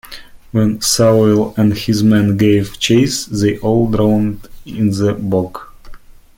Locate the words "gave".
2.35-2.79